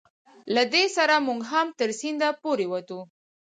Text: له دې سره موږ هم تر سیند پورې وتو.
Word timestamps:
له 0.55 0.63
دې 0.73 0.85
سره 0.97 1.15
موږ 1.27 1.41
هم 1.51 1.67
تر 1.79 1.89
سیند 1.99 2.21
پورې 2.41 2.65
وتو. 2.71 2.99